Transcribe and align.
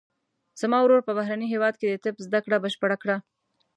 زما 0.61 0.77
ورور 0.81 1.01
په 1.05 1.11
بهرني 1.19 1.47
هیواد 1.53 1.73
کې 1.77 1.87
د 1.89 1.95
طب 2.03 2.15
زده 2.25 2.39
کړه 2.45 2.57
بشپړه 2.63 2.97
کړه 3.03 3.17